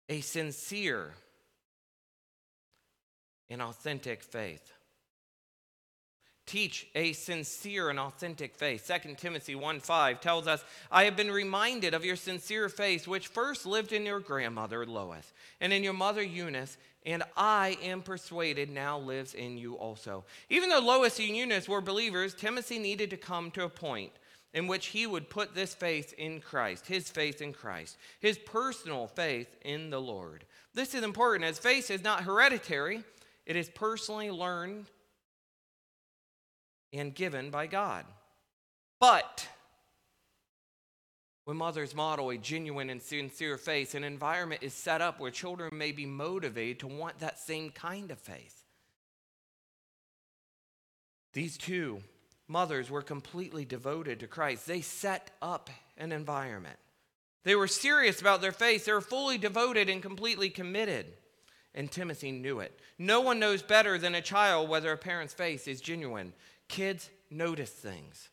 a 0.08 0.20
sincere 0.20 1.12
and 3.48 3.62
authentic 3.62 4.22
faith 4.22 4.74
teach 6.46 6.86
a 6.94 7.12
sincere 7.12 7.90
and 7.90 7.98
authentic 7.98 8.54
faith. 8.54 8.90
2 9.04 9.14
Timothy 9.14 9.54
1 9.54 9.80
5 9.80 10.20
tells 10.20 10.46
us, 10.46 10.64
I 10.90 11.04
have 11.04 11.16
been 11.16 11.30
reminded 11.30 11.94
of 11.94 12.04
your 12.04 12.16
sincere 12.16 12.68
faith, 12.68 13.08
which 13.08 13.28
first 13.28 13.66
lived 13.66 13.92
in 13.92 14.04
your 14.04 14.20
grandmother 14.20 14.84
Lois 14.84 15.32
and 15.60 15.72
in 15.72 15.82
your 15.82 15.94
mother 15.94 16.22
Eunice, 16.22 16.76
and 17.06 17.22
I 17.36 17.78
am 17.82 18.02
persuaded 18.02 18.70
now 18.70 18.98
lives 18.98 19.34
in 19.34 19.56
you 19.58 19.74
also. 19.74 20.24
Even 20.48 20.68
though 20.68 20.80
Lois 20.80 21.18
and 21.18 21.36
Eunice 21.36 21.68
were 21.68 21.80
believers, 21.80 22.34
Timothy 22.34 22.78
needed 22.78 23.10
to 23.10 23.16
come 23.16 23.50
to 23.52 23.64
a 23.64 23.68
point 23.68 24.12
in 24.54 24.68
which 24.68 24.86
he 24.86 25.06
would 25.06 25.28
put 25.28 25.54
this 25.54 25.74
faith 25.74 26.14
in 26.16 26.40
Christ, 26.40 26.86
his 26.86 27.10
faith 27.10 27.42
in 27.42 27.52
Christ, 27.52 27.98
his 28.20 28.38
personal 28.38 29.08
faith 29.08 29.48
in 29.62 29.90
the 29.90 30.00
Lord. 30.00 30.44
This 30.72 30.94
is 30.94 31.02
important 31.02 31.44
as 31.44 31.58
faith 31.58 31.90
is 31.90 32.04
not 32.04 32.22
hereditary, 32.22 33.02
it 33.44 33.56
is 33.56 33.68
personally 33.68 34.30
learned 34.30 34.86
and 36.92 37.12
given 37.12 37.50
by 37.50 37.66
God. 37.66 38.06
But 39.00 39.48
when 41.44 41.56
mothers 41.56 41.94
model 41.94 42.30
a 42.30 42.38
genuine 42.38 42.90
and 42.90 43.02
sincere 43.02 43.58
faith, 43.58 43.96
an 43.96 44.04
environment 44.04 44.62
is 44.62 44.72
set 44.72 45.02
up 45.02 45.18
where 45.18 45.32
children 45.32 45.76
may 45.76 45.90
be 45.90 46.06
motivated 46.06 46.78
to 46.78 46.86
want 46.86 47.18
that 47.18 47.40
same 47.40 47.70
kind 47.70 48.12
of 48.12 48.18
faith. 48.20 48.62
These 51.32 51.58
two 51.58 52.02
mothers 52.48 52.90
were 52.90 53.02
completely 53.02 53.64
devoted 53.64 54.20
to 54.20 54.26
Christ. 54.26 54.66
They 54.66 54.80
set 54.80 55.30
up 55.40 55.70
an 55.96 56.12
environment. 56.12 56.78
They 57.44 57.54
were 57.54 57.68
serious 57.68 58.20
about 58.20 58.40
their 58.40 58.52
faith. 58.52 58.84
They 58.84 58.92
were 58.92 59.00
fully 59.00 59.38
devoted 59.38 59.88
and 59.88 60.02
completely 60.02 60.50
committed. 60.50 61.06
And 61.74 61.90
Timothy 61.90 62.32
knew 62.32 62.60
it. 62.60 62.78
No 62.98 63.20
one 63.20 63.38
knows 63.38 63.62
better 63.62 63.98
than 63.98 64.14
a 64.14 64.22
child 64.22 64.68
whether 64.68 64.92
a 64.92 64.96
parent's 64.96 65.34
faith 65.34 65.68
is 65.68 65.80
genuine. 65.80 66.32
Kids 66.68 67.10
notice 67.30 67.70
things. 67.70 68.30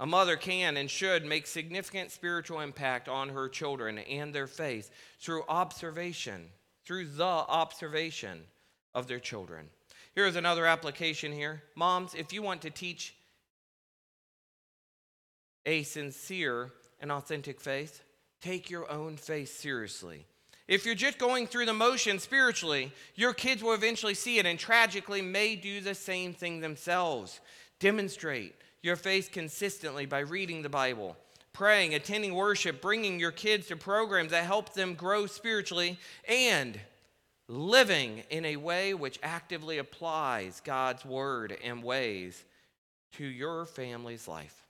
A 0.00 0.06
mother 0.06 0.36
can 0.36 0.76
and 0.76 0.88
should 0.88 1.24
make 1.24 1.46
significant 1.46 2.12
spiritual 2.12 2.60
impact 2.60 3.08
on 3.08 3.30
her 3.30 3.48
children 3.48 3.98
and 3.98 4.32
their 4.32 4.46
faith 4.46 4.90
through 5.18 5.42
observation, 5.48 6.50
through 6.84 7.06
the 7.08 7.24
observation 7.24 8.44
of 8.94 9.08
their 9.08 9.18
children. 9.18 9.68
Here's 10.14 10.36
another 10.36 10.66
application 10.66 11.32
here. 11.32 11.62
Moms, 11.74 12.14
if 12.14 12.32
you 12.32 12.42
want 12.42 12.62
to 12.62 12.70
teach 12.70 13.14
a 15.66 15.82
sincere 15.82 16.70
and 17.00 17.12
authentic 17.12 17.60
faith, 17.60 18.02
take 18.40 18.70
your 18.70 18.90
own 18.90 19.16
faith 19.16 19.56
seriously. 19.56 20.26
If 20.66 20.84
you're 20.84 20.94
just 20.94 21.18
going 21.18 21.46
through 21.46 21.66
the 21.66 21.72
motion 21.72 22.18
spiritually, 22.18 22.92
your 23.14 23.32
kids 23.32 23.62
will 23.62 23.72
eventually 23.72 24.14
see 24.14 24.38
it 24.38 24.44
and 24.44 24.58
tragically 24.58 25.22
may 25.22 25.56
do 25.56 25.80
the 25.80 25.94
same 25.94 26.34
thing 26.34 26.60
themselves. 26.60 27.40
Demonstrate 27.80 28.54
your 28.82 28.96
faith 28.96 29.30
consistently 29.32 30.04
by 30.04 30.20
reading 30.20 30.62
the 30.62 30.68
Bible, 30.68 31.16
praying, 31.54 31.94
attending 31.94 32.34
worship, 32.34 32.82
bringing 32.82 33.18
your 33.18 33.32
kids 33.32 33.66
to 33.68 33.76
programs 33.76 34.30
that 34.30 34.44
help 34.44 34.74
them 34.74 34.94
grow 34.94 35.26
spiritually, 35.26 35.98
and 36.28 36.78
living 37.48 38.22
in 38.28 38.44
a 38.44 38.56
way 38.56 38.92
which 38.92 39.18
actively 39.22 39.78
applies 39.78 40.60
God's 40.60 41.04
word 41.04 41.56
and 41.64 41.82
ways 41.82 42.44
to 43.12 43.24
your 43.24 43.64
family's 43.64 44.28
life. 44.28 44.67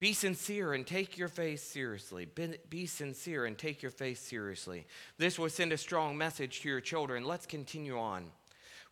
Be 0.00 0.14
sincere 0.14 0.72
and 0.72 0.86
take 0.86 1.18
your 1.18 1.28
faith 1.28 1.60
seriously. 1.60 2.24
Be, 2.24 2.56
be, 2.70 2.86
sincere 2.86 3.44
and 3.44 3.56
take 3.56 3.82
your 3.82 3.90
faith 3.90 4.18
seriously. 4.18 4.86
This 5.18 5.38
will 5.38 5.50
send 5.50 5.72
a 5.72 5.78
strong 5.78 6.16
message 6.16 6.62
to 6.62 6.68
your 6.70 6.80
children. 6.80 7.24
Let's 7.24 7.44
continue 7.44 7.98
on. 7.98 8.24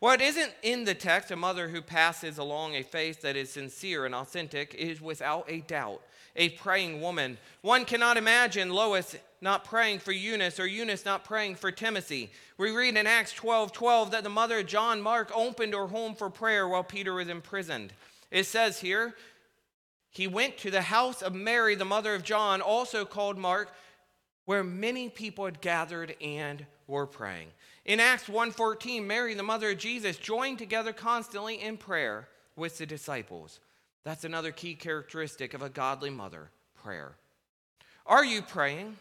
What 0.01 0.21
isn't 0.21 0.53
in 0.63 0.85
the 0.85 0.95
text, 0.95 1.31
a 1.31 1.37
mother 1.37 1.69
who 1.69 1.81
passes 1.81 2.37
along 2.37 2.77
a 2.77 2.83
faith 2.83 3.23
that 3.23 3.37
is 3.37 3.51
sincere 3.51 4.05
and 4.05 4.15
authentic 4.15 4.75
is 4.75 5.01
without 5.01 5.47
a 5.49 5.61
doubt 5.63 6.03
a 6.37 6.51
praying 6.51 7.01
woman. 7.01 7.37
One 7.63 7.85
cannot 7.85 8.17
imagine 8.17 8.71
Lois 8.71 9.17
not 9.41 9.65
praying 9.65 9.99
for 9.99 10.13
Eunice 10.13 10.59
or 10.59 10.67
Eunice 10.67 11.05
not 11.05 11.25
praying 11.25 11.57
for 11.57 11.71
Timothy. 11.71 12.31
We 12.57 12.71
read 12.71 12.97
in 12.97 13.07
Acts 13.07 13.33
12 13.33 13.73
12 13.73 14.13
that 14.13 14.23
the 14.23 14.31
mother 14.31 14.61
of 14.61 14.67
John 14.67 15.03
Mark 15.03 15.31
opened 15.35 15.75
her 15.75 15.89
home 15.89 16.15
for 16.15 16.31
prayer 16.31 16.67
while 16.67 16.85
Peter 16.85 17.15
was 17.15 17.29
imprisoned. 17.29 17.93
It 18.31 18.45
says 18.45 18.79
here, 18.79 19.15
he 20.19 20.27
went 20.27 20.59
to 20.59 20.71
the 20.73 20.83
house 20.83 21.23
of 21.23 21.33
Mary, 21.33 21.77
the 21.77 21.85
mother 21.85 22.13
of 22.13 22.25
John, 22.25 22.61
also 22.61 23.05
called 23.05 23.39
Mark, 23.39 23.73
where 24.47 24.65
many 24.65 25.09
people 25.09 25.45
had 25.45 25.61
gathered 25.61 26.17
and 26.21 26.67
were 26.89 27.07
praying. 27.07 27.53
In 27.85 28.01
Acts 28.01 28.29
1:14, 28.29 29.07
Mary, 29.07 29.35
the 29.35 29.45
mother 29.45 29.71
of 29.71 29.79
Jesus, 29.79 30.17
joined 30.17 30.59
together 30.59 30.93
constantly 30.93 31.61
in 31.61 31.77
prayer 31.77 32.29
with 32.57 32.79
the 32.79 32.85
disciples. 32.85 33.61
That's 34.03 34.25
another 34.25 34.51
key 34.51 34.75
characteristic 34.75 35.55
of 35.55 35.63
a 35.63 35.69
godly 35.69 36.11
mother, 36.11 36.51
prayer. 36.75 37.17
Are 38.05 38.25
you 38.25 38.43
praying? 38.43 38.99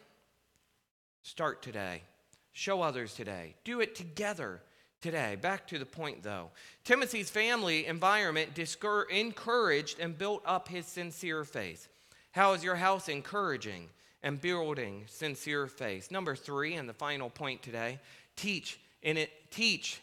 Start 1.24 1.64
today. 1.64 2.04
Show 2.54 2.84
others 2.84 3.16
today. 3.16 3.56
Do 3.64 3.82
it 3.82 3.96
together 3.96 4.62
today. 5.02 5.36
Back 5.36 5.68
to 5.68 5.80
the 5.80 5.86
point 5.86 6.24
though. 6.24 6.50
Timothy's 6.84 7.30
family 7.30 7.86
environment 7.86 8.54
discour- 8.56 9.10
encouraged 9.10 10.00
and 10.00 10.18
built 10.18 10.42
up 10.46 10.68
his 10.68 10.86
sincere 10.86 11.44
faith. 11.44 11.88
How 12.32 12.54
is 12.54 12.64
your 12.64 12.76
house 12.76 13.10
encouraging 13.10 13.90
and 14.24 14.42
building 14.42 15.06
sincere 15.08 15.68
faith? 15.68 16.12
Number 16.12 16.36
three, 16.36 16.76
and 16.76 16.88
the 16.88 16.94
final 16.94 17.30
point 17.30 17.62
today 17.62 18.00
teach 18.36 18.80
in 19.02 19.18
it, 19.18 19.32
teach 19.52 20.02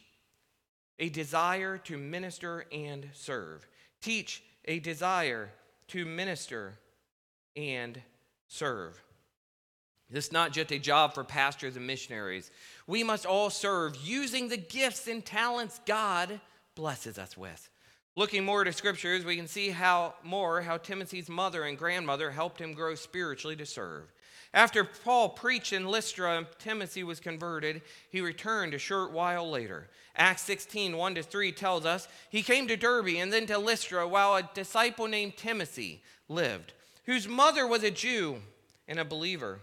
a 0.98 1.08
desire 1.08 1.78
to 1.78 1.98
minister 1.98 2.66
and 2.72 3.08
serve. 3.12 3.66
Teach 4.00 4.42
a 4.66 4.78
desire 4.78 5.50
to 5.88 6.04
minister 6.04 6.78
and 7.56 8.00
serve. 8.48 9.00
This 10.10 10.26
is 10.26 10.32
not 10.32 10.52
just 10.52 10.70
a 10.70 10.78
job 10.78 11.14
for 11.14 11.24
pastors 11.24 11.76
and 11.76 11.86
missionaries. 11.86 12.50
We 12.86 13.02
must 13.02 13.26
all 13.26 13.50
serve 13.50 13.96
using 13.96 14.48
the 14.48 14.56
gifts 14.56 15.08
and 15.08 15.24
talents 15.24 15.80
God 15.86 16.40
blesses 16.74 17.18
us 17.18 17.36
with. 17.36 17.68
Looking 18.16 18.44
more 18.44 18.62
to 18.62 18.72
scriptures, 18.72 19.24
we 19.24 19.36
can 19.36 19.48
see 19.48 19.70
how 19.70 20.14
more 20.22 20.62
how 20.62 20.76
Timothy's 20.76 21.28
mother 21.28 21.64
and 21.64 21.76
grandmother 21.76 22.30
helped 22.30 22.60
him 22.60 22.72
grow 22.72 22.94
spiritually 22.94 23.56
to 23.56 23.66
serve. 23.66 24.12
After 24.52 24.84
Paul 24.84 25.30
preached 25.30 25.72
in 25.72 25.88
Lystra 25.88 26.46
Timothy 26.60 27.02
was 27.02 27.18
converted, 27.18 27.82
he 28.10 28.20
returned 28.20 28.72
a 28.72 28.78
short 28.78 29.10
while 29.10 29.50
later. 29.50 29.88
Acts 30.16 30.42
16, 30.42 30.96
1 30.96 31.14
to 31.16 31.22
3 31.24 31.50
tells 31.50 31.84
us 31.84 32.06
he 32.30 32.40
came 32.40 32.68
to 32.68 32.76
Derbe 32.76 33.16
and 33.16 33.32
then 33.32 33.46
to 33.46 33.58
Lystra 33.58 34.06
while 34.06 34.36
a 34.36 34.48
disciple 34.54 35.08
named 35.08 35.36
Timothy 35.36 36.04
lived, 36.28 36.72
whose 37.06 37.26
mother 37.26 37.66
was 37.66 37.82
a 37.82 37.90
Jew 37.90 38.36
and 38.86 39.00
a 39.00 39.04
believer, 39.04 39.58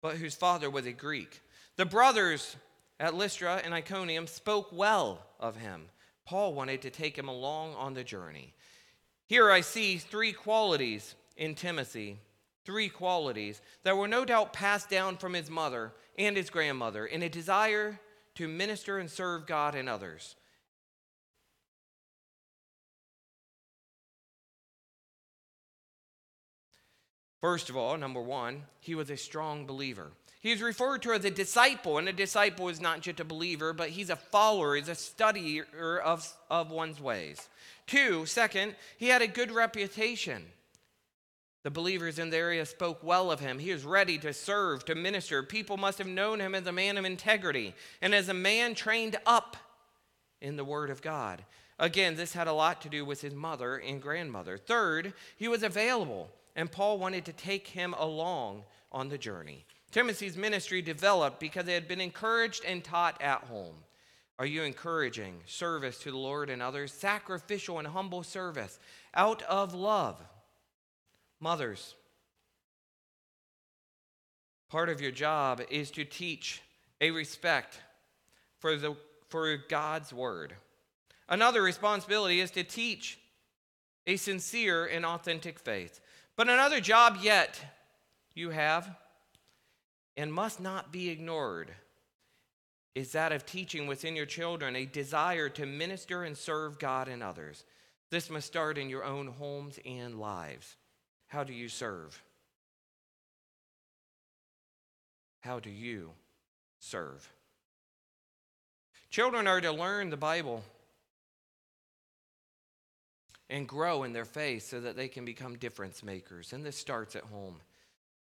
but 0.00 0.16
whose 0.16 0.34
father 0.34 0.70
was 0.70 0.86
a 0.86 0.92
Greek. 0.92 1.40
The 1.76 1.86
brothers 1.86 2.56
at 2.98 3.14
Lystra 3.14 3.60
and 3.64 3.74
Iconium 3.74 4.26
spoke 4.26 4.70
well 4.72 5.24
of 5.38 5.56
him. 5.56 5.86
Paul 6.24 6.54
wanted 6.54 6.82
to 6.82 6.90
take 6.90 7.16
him 7.16 7.28
along 7.28 7.74
on 7.74 7.94
the 7.94 8.04
journey. 8.04 8.54
Here 9.26 9.50
I 9.50 9.60
see 9.60 9.98
three 9.98 10.32
qualities 10.32 11.14
in 11.36 11.54
Timothy 11.54 12.18
three 12.66 12.88
qualities 12.88 13.62
that 13.84 13.96
were 13.96 14.08
no 14.08 14.24
doubt 14.24 14.52
passed 14.52 14.90
down 14.90 15.16
from 15.16 15.32
his 15.32 15.48
mother 15.48 15.92
and 16.18 16.36
his 16.36 16.50
grandmother 16.50 17.06
in 17.06 17.22
a 17.22 17.28
desire 17.28 18.00
to 18.34 18.48
minister 18.48 18.98
and 18.98 19.08
serve 19.08 19.46
God 19.46 19.76
and 19.76 19.88
others. 19.88 20.34
First 27.46 27.70
of 27.70 27.76
all, 27.76 27.96
number 27.96 28.20
one, 28.20 28.64
he 28.80 28.96
was 28.96 29.08
a 29.08 29.16
strong 29.16 29.66
believer. 29.66 30.10
He 30.40 30.50
is 30.50 30.60
referred 30.60 31.02
to 31.02 31.12
as 31.12 31.24
a 31.24 31.30
disciple, 31.30 31.96
and 31.96 32.08
a 32.08 32.12
disciple 32.12 32.68
is 32.68 32.80
not 32.80 33.02
just 33.02 33.20
a 33.20 33.24
believer, 33.24 33.72
but 33.72 33.90
he's 33.90 34.10
a 34.10 34.16
follower, 34.16 34.74
he's 34.74 34.88
a 34.88 34.96
studier 34.96 36.00
of, 36.00 36.28
of 36.50 36.72
one's 36.72 37.00
ways. 37.00 37.48
Two, 37.86 38.26
second, 38.26 38.74
he 38.98 39.06
had 39.06 39.22
a 39.22 39.28
good 39.28 39.52
reputation. 39.52 40.44
The 41.62 41.70
believers 41.70 42.18
in 42.18 42.30
the 42.30 42.36
area 42.36 42.66
spoke 42.66 43.04
well 43.04 43.30
of 43.30 43.38
him. 43.38 43.60
He 43.60 43.70
was 43.70 43.84
ready 43.84 44.18
to 44.18 44.32
serve, 44.32 44.84
to 44.86 44.96
minister. 44.96 45.44
People 45.44 45.76
must 45.76 45.98
have 45.98 46.08
known 46.08 46.40
him 46.40 46.52
as 46.52 46.66
a 46.66 46.72
man 46.72 46.98
of 46.98 47.04
integrity 47.04 47.76
and 48.02 48.12
as 48.12 48.28
a 48.28 48.34
man 48.34 48.74
trained 48.74 49.20
up 49.24 49.56
in 50.40 50.56
the 50.56 50.64
Word 50.64 50.90
of 50.90 51.00
God. 51.00 51.44
Again, 51.78 52.16
this 52.16 52.32
had 52.32 52.48
a 52.48 52.52
lot 52.52 52.82
to 52.82 52.88
do 52.88 53.04
with 53.04 53.20
his 53.20 53.34
mother 53.34 53.76
and 53.76 54.02
grandmother. 54.02 54.58
Third, 54.58 55.14
he 55.36 55.46
was 55.46 55.62
available, 55.62 56.28
and 56.56 56.72
Paul 56.72 56.98
wanted 56.98 57.26
to 57.26 57.32
take 57.32 57.68
him 57.68 57.94
along 57.98 58.64
on 58.90 59.08
the 59.08 59.18
journey. 59.18 59.64
Timothy's 59.92 60.36
ministry 60.36 60.82
developed 60.82 61.38
because 61.38 61.66
he 61.66 61.72
had 61.72 61.86
been 61.86 62.00
encouraged 62.00 62.64
and 62.66 62.82
taught 62.82 63.20
at 63.22 63.42
home. 63.44 63.76
Are 64.38 64.46
you 64.46 64.62
encouraging 64.62 65.40
service 65.46 65.98
to 66.00 66.10
the 66.10 66.16
Lord 66.16 66.50
and 66.50 66.60
others? 66.60 66.92
Sacrificial 66.92 67.78
and 67.78 67.86
humble 67.88 68.22
service 68.22 68.78
out 69.14 69.42
of 69.42 69.74
love. 69.74 70.20
Mothers, 71.40 71.94
part 74.70 74.88
of 74.88 75.00
your 75.00 75.10
job 75.10 75.60
is 75.70 75.90
to 75.92 76.04
teach 76.04 76.62
a 77.00 77.10
respect 77.10 77.78
for, 78.58 78.76
the, 78.76 78.96
for 79.28 79.56
God's 79.68 80.12
word. 80.12 80.54
Another 81.28 81.62
responsibility 81.62 82.40
is 82.40 82.50
to 82.52 82.64
teach 82.64 83.18
a 84.06 84.16
sincere 84.16 84.86
and 84.86 85.04
authentic 85.04 85.58
faith. 85.58 86.00
But 86.36 86.50
another 86.50 86.80
job 86.80 87.18
yet 87.22 87.58
you 88.34 88.50
have 88.50 88.94
and 90.16 90.32
must 90.32 90.60
not 90.60 90.92
be 90.92 91.08
ignored 91.08 91.70
is 92.94 93.12
that 93.12 93.32
of 93.32 93.44
teaching 93.44 93.86
within 93.86 94.16
your 94.16 94.26
children 94.26 94.76
a 94.76 94.86
desire 94.86 95.48
to 95.50 95.66
minister 95.66 96.24
and 96.24 96.36
serve 96.36 96.78
God 96.78 97.08
and 97.08 97.22
others. 97.22 97.64
This 98.10 98.30
must 98.30 98.46
start 98.46 98.78
in 98.78 98.88
your 98.88 99.04
own 99.04 99.26
homes 99.26 99.78
and 99.84 100.18
lives. 100.18 100.76
How 101.26 101.44
do 101.44 101.52
you 101.52 101.68
serve? 101.68 102.22
How 105.40 105.60
do 105.60 105.70
you 105.70 106.12
serve? 106.78 107.30
Children 109.10 109.46
are 109.46 109.60
to 109.60 109.72
learn 109.72 110.10
the 110.10 110.16
Bible 110.16 110.62
and 113.48 113.68
grow 113.68 114.02
in 114.02 114.12
their 114.12 114.24
faith 114.24 114.68
so 114.68 114.80
that 114.80 114.96
they 114.96 115.08
can 115.08 115.24
become 115.24 115.56
difference 115.56 116.02
makers. 116.02 116.52
And 116.52 116.64
this 116.64 116.76
starts 116.76 117.16
at 117.16 117.24
home. 117.24 117.60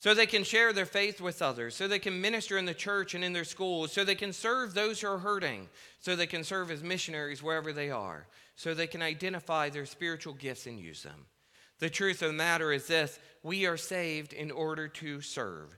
So 0.00 0.12
they 0.12 0.26
can 0.26 0.44
share 0.44 0.74
their 0.74 0.84
faith 0.84 1.20
with 1.20 1.40
others, 1.40 1.74
so 1.74 1.88
they 1.88 1.98
can 1.98 2.20
minister 2.20 2.58
in 2.58 2.66
the 2.66 2.74
church 2.74 3.14
and 3.14 3.24
in 3.24 3.32
their 3.32 3.44
schools, 3.44 3.90
so 3.90 4.04
they 4.04 4.14
can 4.14 4.34
serve 4.34 4.74
those 4.74 5.00
who 5.00 5.08
are 5.08 5.18
hurting, 5.18 5.68
so 6.00 6.14
they 6.14 6.26
can 6.26 6.44
serve 6.44 6.70
as 6.70 6.82
missionaries 6.82 7.42
wherever 7.42 7.72
they 7.72 7.90
are, 7.90 8.26
so 8.54 8.74
they 8.74 8.86
can 8.86 9.00
identify 9.00 9.70
their 9.70 9.86
spiritual 9.86 10.34
gifts 10.34 10.66
and 10.66 10.78
use 10.78 11.02
them. 11.02 11.24
The 11.78 11.88
truth 11.88 12.20
of 12.20 12.28
the 12.28 12.34
matter 12.34 12.70
is 12.70 12.86
this 12.86 13.18
we 13.42 13.64
are 13.64 13.78
saved 13.78 14.34
in 14.34 14.50
order 14.50 14.88
to 14.88 15.22
serve. 15.22 15.76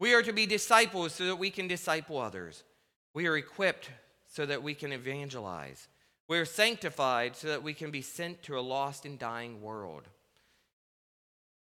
We 0.00 0.14
are 0.14 0.22
to 0.22 0.32
be 0.32 0.46
disciples 0.46 1.14
so 1.14 1.26
that 1.26 1.36
we 1.36 1.50
can 1.50 1.68
disciple 1.68 2.18
others. 2.18 2.64
We 3.14 3.26
are 3.28 3.36
equipped 3.36 3.90
so 4.26 4.46
that 4.46 4.62
we 4.62 4.74
can 4.74 4.92
evangelize. 4.92 5.88
We 6.30 6.38
are 6.38 6.44
sanctified 6.44 7.34
so 7.34 7.48
that 7.48 7.64
we 7.64 7.74
can 7.74 7.90
be 7.90 8.02
sent 8.02 8.44
to 8.44 8.56
a 8.56 8.60
lost 8.60 9.04
and 9.04 9.18
dying 9.18 9.60
world 9.60 10.04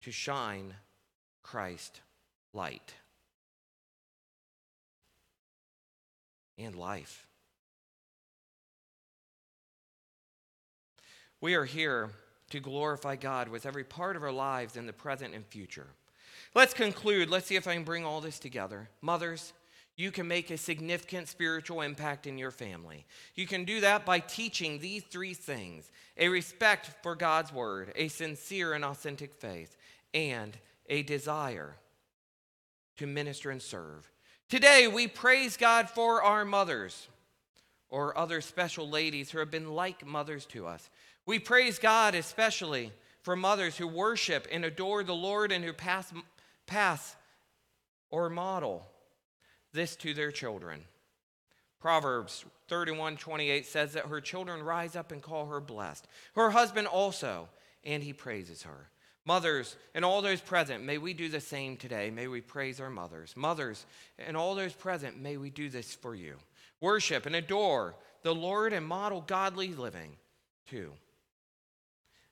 to 0.03 0.11
shine 0.11 0.75
Christ 1.41 2.01
light 2.53 2.93
and 6.55 6.75
life. 6.75 7.25
We 11.41 11.55
are 11.55 11.65
here 11.65 12.11
to 12.51 12.59
glorify 12.59 13.15
God 13.15 13.47
with 13.47 13.65
every 13.65 13.83
part 13.83 14.15
of 14.15 14.21
our 14.21 14.31
lives 14.31 14.77
in 14.77 14.85
the 14.85 14.93
present 14.93 15.33
and 15.33 15.47
future. 15.47 15.87
Let's 16.53 16.75
conclude. 16.75 17.27
Let's 17.27 17.47
see 17.47 17.55
if 17.55 17.67
I 17.67 17.73
can 17.73 17.83
bring 17.83 18.05
all 18.05 18.21
this 18.21 18.37
together. 18.37 18.87
Mothers, 19.01 19.51
you 19.95 20.11
can 20.11 20.27
make 20.27 20.49
a 20.49 20.57
significant 20.57 21.27
spiritual 21.27 21.81
impact 21.81 22.25
in 22.25 22.37
your 22.37 22.51
family. 22.51 23.05
You 23.35 23.45
can 23.45 23.63
do 23.63 23.81
that 23.81 24.05
by 24.05 24.19
teaching 24.19 24.79
these 24.79 25.03
three 25.03 25.35
things 25.35 25.91
a 26.17 26.29
respect 26.29 26.89
for 27.03 27.15
God's 27.15 27.53
word, 27.53 27.91
a 27.95 28.07
sincere 28.07 28.73
and 28.73 28.83
authentic 28.83 29.33
faith, 29.33 29.77
and 30.13 30.57
a 30.89 31.03
desire 31.03 31.75
to 32.97 33.07
minister 33.07 33.51
and 33.51 33.61
serve. 33.61 34.11
Today, 34.49 34.87
we 34.87 35.07
praise 35.07 35.57
God 35.57 35.89
for 35.89 36.23
our 36.23 36.45
mothers 36.45 37.07
or 37.89 38.17
other 38.17 38.41
special 38.41 38.89
ladies 38.89 39.29
who 39.29 39.39
have 39.39 39.51
been 39.51 39.73
like 39.73 40.05
mothers 40.05 40.45
to 40.47 40.65
us. 40.65 40.89
We 41.25 41.37
praise 41.37 41.77
God 41.77 42.15
especially 42.15 42.91
for 43.21 43.35
mothers 43.35 43.77
who 43.77 43.87
worship 43.87 44.47
and 44.51 44.65
adore 44.65 45.03
the 45.03 45.15
Lord 45.15 45.51
and 45.51 45.63
who 45.63 45.73
pass, 45.73 46.11
pass 46.65 47.15
or 48.09 48.29
model 48.29 48.87
this 49.73 49.95
to 49.97 50.13
their 50.13 50.31
children. 50.31 50.81
Proverbs 51.79 52.45
31 52.69 53.17
28 53.17 53.65
says 53.65 53.93
that 53.93 54.05
her 54.05 54.21
children 54.21 54.63
rise 54.63 54.95
up 54.95 55.11
and 55.11 55.21
call 55.21 55.47
her 55.47 55.59
blessed. 55.59 56.07
Her 56.35 56.51
husband 56.51 56.87
also, 56.87 57.49
and 57.83 58.01
he 58.01 58.13
praises 58.13 58.63
her. 58.63 58.89
Mothers 59.25 59.75
and 59.93 60.03
all 60.03 60.21
those 60.21 60.41
present, 60.41 60.83
may 60.83 60.97
we 60.97 61.13
do 61.13 61.29
the 61.29 61.39
same 61.39 61.77
today. 61.77 62.09
May 62.09 62.27
we 62.27 62.41
praise 62.41 62.79
our 62.79 62.89
mothers. 62.89 63.33
Mothers 63.35 63.85
and 64.17 64.35
all 64.35 64.55
those 64.55 64.73
present, 64.73 65.19
may 65.19 65.37
we 65.37 65.49
do 65.49 65.69
this 65.69 65.93
for 65.93 66.15
you. 66.15 66.35
Worship 66.81 67.25
and 67.25 67.35
adore 67.35 67.95
the 68.21 68.35
Lord 68.35 68.73
and 68.73 68.85
model 68.85 69.21
godly 69.21 69.69
living 69.69 70.17
too 70.67 70.93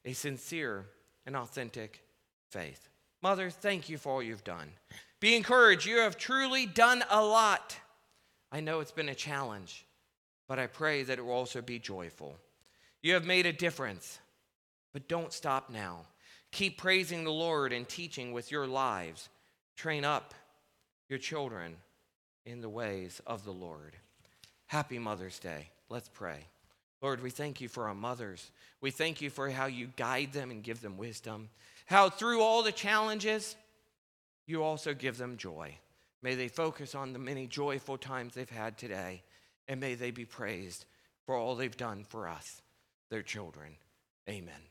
a 0.03 0.13
sincere 0.13 0.87
and 1.25 1.35
authentic 1.35 2.03
faith. 2.49 2.90
Mother, 3.21 3.49
thank 3.49 3.89
you 3.89 3.97
for 3.97 4.13
all 4.13 4.23
you've 4.23 4.43
done. 4.43 4.69
Be 5.19 5.35
encouraged. 5.35 5.85
You 5.85 5.99
have 5.99 6.17
truly 6.17 6.65
done 6.65 7.03
a 7.09 7.23
lot. 7.23 7.77
I 8.51 8.59
know 8.59 8.79
it's 8.79 8.91
been 8.91 9.09
a 9.09 9.15
challenge, 9.15 9.85
but 10.47 10.59
I 10.59 10.67
pray 10.67 11.03
that 11.03 11.19
it 11.19 11.21
will 11.21 11.33
also 11.33 11.61
be 11.61 11.79
joyful. 11.79 12.35
You 13.03 13.13
have 13.13 13.25
made 13.25 13.45
a 13.45 13.53
difference, 13.53 14.19
but 14.93 15.07
don't 15.07 15.31
stop 15.31 15.69
now. 15.69 16.01
Keep 16.51 16.77
praising 16.77 17.23
the 17.23 17.31
Lord 17.31 17.71
and 17.71 17.87
teaching 17.87 18.33
with 18.33 18.51
your 18.51 18.67
lives. 18.67 19.29
Train 19.77 20.03
up 20.03 20.33
your 21.07 21.19
children 21.19 21.75
in 22.45 22.61
the 22.61 22.69
ways 22.69 23.21
of 23.25 23.45
the 23.45 23.53
Lord. 23.53 23.95
Happy 24.67 24.99
Mother's 24.99 25.39
Day. 25.39 25.69
Let's 25.89 26.09
pray. 26.09 26.39
Lord, 27.01 27.21
we 27.23 27.29
thank 27.29 27.61
you 27.61 27.67
for 27.67 27.87
our 27.87 27.95
mothers. 27.95 28.51
We 28.79 28.91
thank 28.91 29.21
you 29.21 29.29
for 29.29 29.49
how 29.49 29.65
you 29.65 29.89
guide 29.95 30.33
them 30.33 30.51
and 30.51 30.63
give 30.63 30.81
them 30.81 30.97
wisdom. 30.97 31.49
How 31.91 32.09
through 32.09 32.39
all 32.41 32.63
the 32.63 32.71
challenges, 32.71 33.57
you 34.47 34.63
also 34.63 34.93
give 34.93 35.17
them 35.17 35.35
joy. 35.35 35.75
May 36.21 36.35
they 36.35 36.47
focus 36.47 36.95
on 36.95 37.11
the 37.11 37.19
many 37.19 37.47
joyful 37.47 37.97
times 37.97 38.33
they've 38.33 38.49
had 38.49 38.77
today, 38.77 39.23
and 39.67 39.81
may 39.81 39.95
they 39.95 40.11
be 40.11 40.23
praised 40.23 40.85
for 41.25 41.35
all 41.35 41.53
they've 41.53 41.75
done 41.75 42.05
for 42.07 42.29
us, 42.29 42.61
their 43.09 43.23
children. 43.23 43.75
Amen. 44.29 44.70